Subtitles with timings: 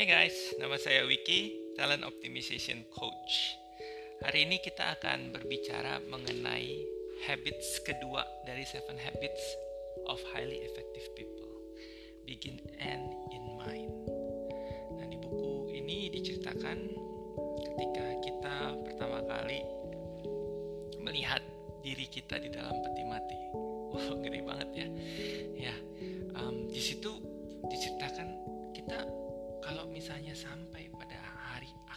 [0.00, 3.52] Hey guys, nama saya Wiki, Talent Optimization Coach.
[4.24, 6.88] Hari ini kita akan berbicara mengenai
[7.28, 9.44] habits kedua dari Seven Habits
[10.08, 11.52] of Highly Effective People.
[12.24, 13.92] Begin and in mind.
[14.96, 16.78] Nah, di buku ini diceritakan
[17.60, 19.60] ketika kita pertama kali
[20.96, 21.44] melihat
[21.84, 23.40] diri kita di dalam peti mati.
[23.92, 24.88] Wow, gede banget ya.
[25.68, 25.74] Ya,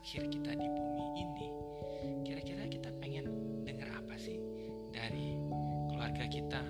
[0.00, 1.48] akhir kita di bumi ini,
[2.24, 3.28] kira-kira kita pengen
[3.68, 4.40] dengar apa sih
[4.88, 5.36] dari
[5.92, 6.64] keluarga kita,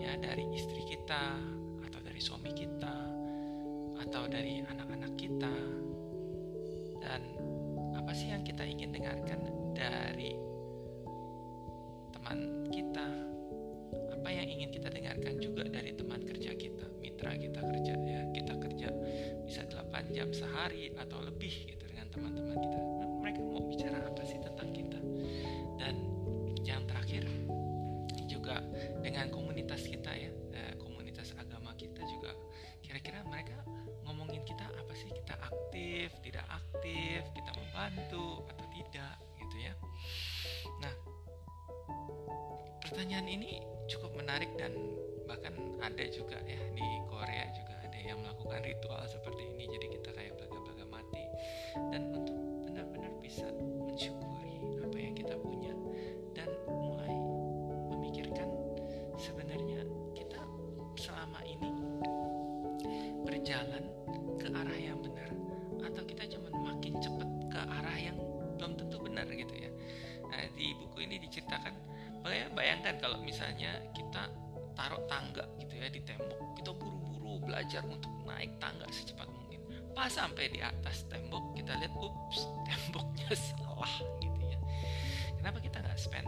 [0.00, 1.36] ya dari istri kita,
[1.84, 2.96] atau dari suami kita,
[4.08, 5.52] atau dari anak-anak kita,
[7.04, 7.20] dan
[7.92, 9.44] apa sih yang kita ingin dengarkan
[9.76, 10.09] dari
[22.20, 22.78] teman-teman kita.
[23.24, 25.00] Mereka mau bicara apa sih tentang kita?
[25.80, 25.94] Dan
[26.60, 27.24] yang terakhir
[28.28, 28.60] juga
[29.00, 32.36] dengan komunitas kita ya, eh, komunitas agama kita juga
[32.84, 33.56] kira-kira mereka
[34.04, 35.08] ngomongin kita apa sih?
[35.08, 39.72] Kita aktif, tidak aktif, kita membantu atau tidak gitu ya.
[40.84, 40.92] Nah,
[42.84, 44.76] pertanyaan ini cukup menarik dan
[45.24, 49.39] bahkan ada juga ya di Korea juga ada yang melakukan ritual seperti
[72.90, 74.22] bayangkan kalau misalnya kita
[74.74, 79.62] taruh tangga gitu ya di tembok kita buru-buru belajar untuk naik tangga secepat mungkin.
[79.94, 84.58] Pas sampai di atas tembok kita lihat ups temboknya salah gitu ya.
[85.38, 86.26] Kenapa kita nggak spend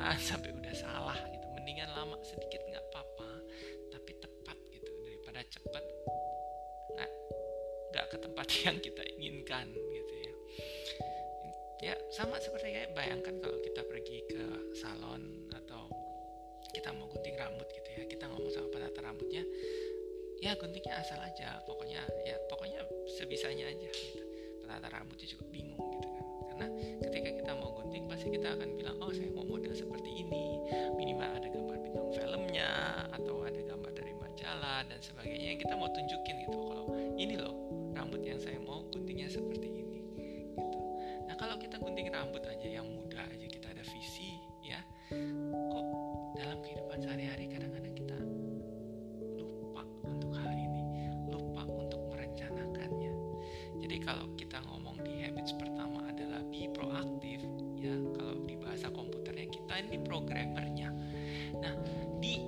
[0.00, 1.46] Jangan sampai udah salah gitu.
[1.52, 3.30] Mendingan lama sedikit nggak apa-apa,
[3.92, 4.92] tapi tepat gitu.
[5.04, 5.84] Daripada cepat
[6.96, 7.10] nggak
[7.92, 10.34] nggak ke tempat yang kita inginkan gitu ya.
[11.80, 15.92] Ya sama seperti kayak bayangkan kalau kita pergi ke salon atau
[16.72, 19.44] kita mau gunting rambut gitu ya, kita ngomong sama penata rambutnya,
[20.40, 21.60] ya guntingnya asal aja.
[21.68, 22.80] Pokoknya ya pokoknya
[23.20, 24.24] sebisanya aja gitu.
[24.64, 26.24] Penata rambutnya juga bingung gitu kan.
[26.52, 26.66] Karena
[27.04, 28.79] ketika kita mau gunting pasti kita akan
[34.86, 36.86] dan sebagainya yang kita mau tunjukin gitu kalau
[37.18, 37.54] ini loh
[37.92, 39.82] rambut yang saya mau guntingnya seperti ini
[40.56, 40.80] gitu.
[41.28, 44.80] Nah kalau kita gunting rambut aja yang mudah aja kita ada visi ya
[45.48, 45.86] kok
[46.38, 48.16] dalam kehidupan sehari-hari kadang-kadang kita
[54.10, 57.46] kalau kita ngomong di habits pertama adalah be proaktif
[57.78, 60.90] ya kalau di bahasa komputernya kita ini programmernya.
[61.62, 61.74] Nah
[62.18, 62.42] di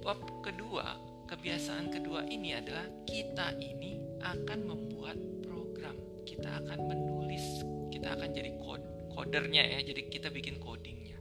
[0.00, 0.96] bab kedua
[1.42, 8.54] kebiasaan kedua ini adalah kita ini akan membuat program kita akan menulis kita akan jadi
[8.62, 8.78] kod
[9.10, 11.18] codernya ya jadi kita bikin codingnya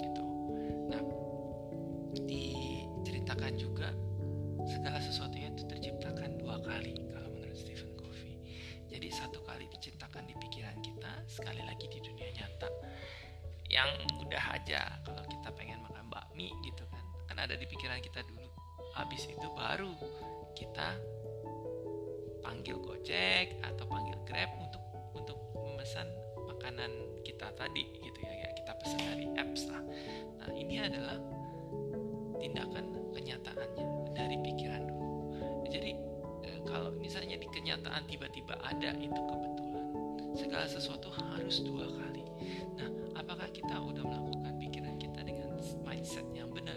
[0.00, 0.24] gitu
[0.88, 1.04] nah
[2.16, 3.92] diceritakan juga
[4.64, 8.40] segala sesuatunya itu terciptakan dua kali kalau menurut Stephen Covey
[8.88, 12.70] jadi satu kali diciptakan di pikiran kita, sekali lagi di dunia nyata.
[13.68, 17.04] Yang mudah aja kalau kita pengen makan bakmi gitu kan.
[17.28, 18.45] Kan ada di pikiran kita dulu.
[18.96, 19.92] Habis itu baru
[20.56, 20.96] kita
[22.40, 24.82] panggil Gojek atau panggil Grab untuk
[25.12, 26.08] untuk memesan
[26.48, 26.90] makanan
[27.22, 28.32] kita tadi gitu ya.
[28.46, 29.84] ya kita pesan dari apps lah.
[30.40, 31.20] Nah, ini adalah
[32.40, 33.86] tindakan kenyataannya
[34.16, 35.28] dari pikiran dulu.
[35.68, 35.92] Jadi
[36.66, 39.86] kalau misalnya di kenyataan tiba-tiba ada itu kebetulan
[40.36, 42.26] segala sesuatu harus dua kali
[42.76, 45.56] nah apakah kita udah melakukan pikiran kita dengan
[45.86, 46.76] mindset yang benar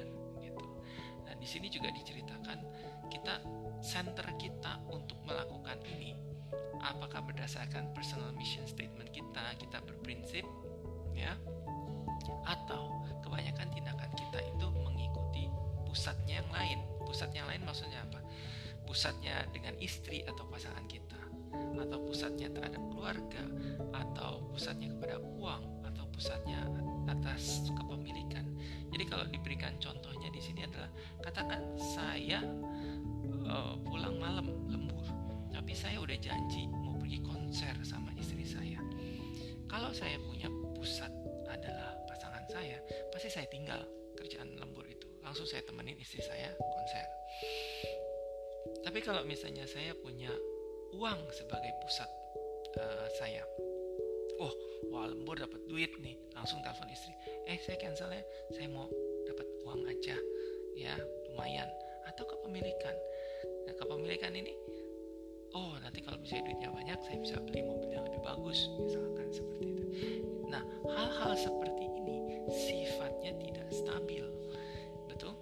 [1.49, 2.61] sini juga diceritakan
[3.09, 3.41] kita
[3.81, 6.13] center kita untuk melakukan ini.
[6.79, 10.45] Apakah berdasarkan personal mission statement kita kita berprinsip
[11.17, 11.33] ya?
[12.45, 15.49] Atau kebanyakan tindakan kita itu mengikuti
[15.89, 16.79] pusatnya yang lain.
[17.09, 18.21] Pusat yang lain maksudnya apa?
[18.85, 21.17] Pusatnya dengan istri atau pasangan kita
[21.81, 23.41] atau pusatnya terhadap keluarga
[23.89, 25.78] atau pusatnya kepada uang
[26.19, 26.67] pusatnya
[27.07, 28.43] atas kepemilikan.
[28.91, 30.91] Jadi kalau diberikan contohnya di sini adalah
[31.23, 32.43] katakan saya
[33.47, 35.07] uh, pulang malam lembur,
[35.55, 38.83] tapi saya udah janji mau pergi konser sama istri saya.
[39.71, 41.07] Kalau saya punya pusat
[41.47, 42.83] adalah pasangan saya,
[43.15, 43.79] pasti saya tinggal
[44.19, 45.07] kerjaan lembur itu.
[45.23, 47.07] Langsung saya temenin istri saya konser.
[48.83, 50.35] Tapi kalau misalnya saya punya
[50.99, 52.11] uang sebagai pusat
[52.75, 53.47] uh, saya,
[54.39, 54.53] oh
[54.89, 57.13] wah lembur dapat duit nih, langsung telepon istri,
[57.45, 58.23] eh saya cancel ya,
[58.55, 58.87] saya mau
[59.27, 60.15] dapat uang aja,
[60.73, 60.95] ya
[61.31, 61.67] lumayan.
[62.07, 62.95] Atau kepemilikan,
[63.69, 64.51] nah kepemilikan ini,
[65.55, 69.63] oh nanti kalau misalnya duitnya banyak, saya bisa beli mobil yang lebih bagus, misalkan seperti
[69.77, 69.83] itu.
[70.49, 72.17] Nah hal-hal seperti ini
[72.49, 74.25] sifatnya tidak stabil,
[75.05, 75.37] betul?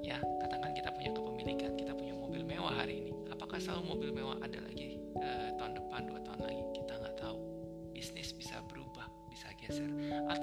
[0.00, 3.12] Ya katakan kita punya kepemilikan, kita punya mobil mewah hari ini.
[3.28, 6.33] Apakah selalu mobil mewah ada lagi uh, tahun depan, dua tahun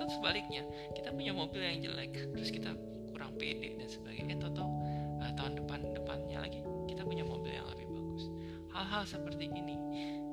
[0.02, 0.66] Atau sebaliknya,
[0.98, 2.74] kita punya mobil yang jelek, terus kita
[3.14, 4.42] kurang pede dan sebagainya.
[4.42, 8.34] Toto uh, tahun depan depannya lagi kita punya mobil yang lebih bagus.
[8.74, 9.78] Hal-hal seperti ini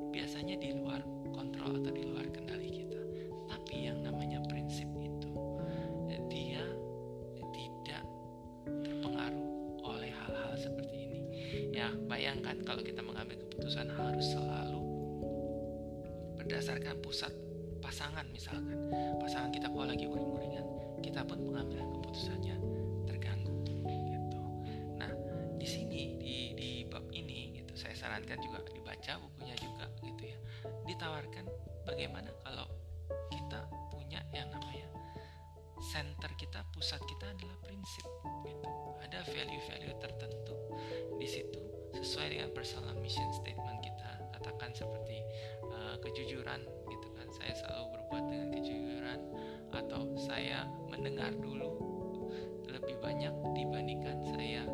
[0.09, 1.05] biasanya di luar
[1.37, 2.97] kontrol atau di luar kendali kita.
[3.53, 5.37] Tapi yang namanya prinsip itu
[6.33, 6.65] dia
[7.53, 8.05] tidak
[8.65, 9.45] terpengaruh
[9.85, 11.21] oleh hal-hal seperti ini.
[11.77, 14.81] Ya, bayangkan kalau kita mengambil keputusan harus selalu
[16.41, 17.37] berdasarkan pusat
[17.99, 18.79] pasangan misalkan.
[19.19, 20.63] Pasangan kita kalau lagi uring-uringan,
[21.03, 22.55] kita pun pengambilan keputusannya
[23.11, 23.51] terganggu
[23.91, 24.39] gitu.
[25.03, 25.11] Nah,
[25.59, 30.39] di sini di di bab ini gitu saya sarankan juga dibaca bukunya juga gitu ya.
[30.87, 31.51] Ditawarkan
[31.91, 32.71] bagaimana kalau
[33.35, 34.87] kita punya yang namanya
[35.91, 38.07] center kita, pusat kita adalah prinsip
[38.47, 38.71] gitu.
[39.11, 40.55] Ada value-value tertentu
[41.19, 41.59] di situ
[41.99, 44.23] sesuai dengan personal mission statement kita.
[44.39, 45.19] Katakan seperti
[45.67, 46.98] uh, kejujuran gitu.
[47.29, 49.21] Saya selalu berbuat dengan kejujuran
[49.73, 51.77] atau saya mendengar dulu
[52.69, 54.65] lebih banyak dibandingkan saya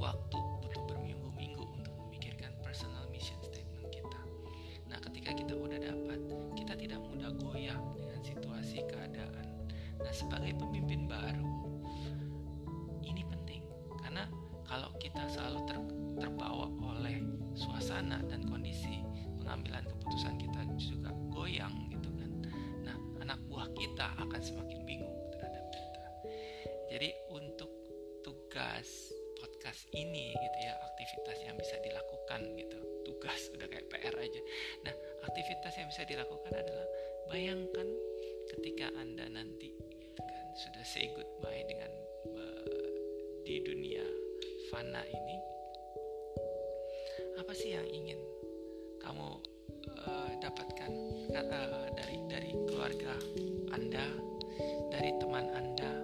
[0.00, 4.20] waktu, butuh berminggu-minggu untuk memikirkan personal mission statement kita.
[4.88, 6.20] Nah, ketika kita udah dapat,
[6.56, 9.46] kita tidak mudah goyah dengan situasi keadaan.
[10.00, 11.44] Nah, sebagai pemimpin baru,
[13.04, 13.62] ini penting
[14.00, 14.24] karena
[14.64, 15.78] kalau kita selalu ter,
[16.16, 17.20] terbawa oleh
[17.58, 19.02] suasana dan kondisi
[19.42, 22.30] pengambilan keputusan kita juga goyang gitu kan
[22.86, 26.06] nah anak buah kita akan semakin bingung terhadap kita
[26.86, 27.70] jadi untuk
[28.22, 29.10] tugas
[29.70, 32.74] podcast ini gitu ya aktivitas yang bisa dilakukan gitu.
[33.06, 34.42] Tugas udah kayak PR aja.
[34.82, 34.94] Nah
[35.30, 36.86] aktivitas yang bisa dilakukan adalah
[37.30, 37.86] bayangkan
[38.50, 41.86] ketika anda nanti gitu kan sudah say goodbye dengan
[42.34, 42.66] uh,
[43.46, 44.02] di dunia
[44.74, 45.38] fana ini
[47.38, 48.18] apa sih yang ingin
[48.98, 49.38] kamu
[50.02, 50.90] uh, dapatkan
[51.30, 53.14] uh, dari dari keluarga
[53.70, 54.18] anda
[54.90, 55.94] dari teman anda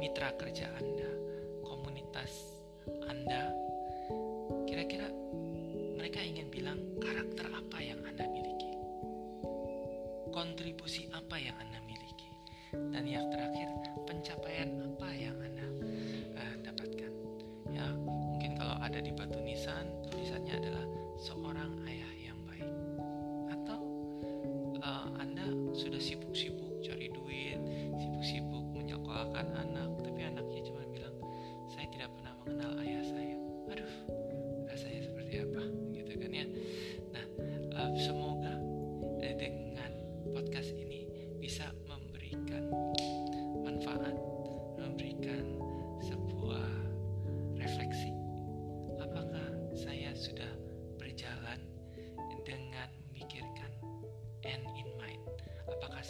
[0.00, 1.03] mitra kerja anda
[11.54, 12.30] yang anda miliki.
[12.74, 13.70] Dan yang terakhir
[14.10, 15.66] pencapaian apa yang anda
[16.34, 17.12] uh, dapatkan?
[17.70, 20.84] Ya mungkin kalau ada di batu nisan tulisannya adalah
[21.14, 22.10] seorang ayah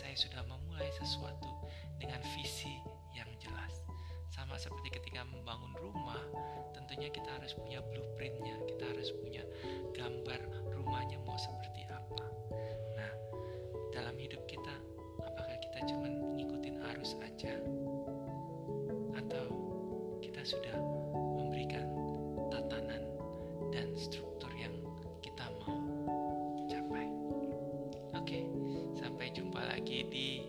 [0.05, 1.49] saya sudah memulai sesuatu
[1.97, 2.77] dengan visi
[3.17, 3.81] yang jelas.
[4.29, 6.21] Sama seperti ketika membangun rumah
[6.77, 9.41] tentunya kita harus punya blueprintnya kita harus punya
[9.97, 10.45] gambar
[10.77, 12.27] rumahnya mau seperti apa.
[13.01, 13.13] Nah
[13.97, 14.77] dalam hidup kita
[15.25, 17.57] apakah kita cuma ngikutin arus aja?
[19.17, 19.57] Atau
[20.21, 20.77] kita sudah
[30.09, 30.44] di.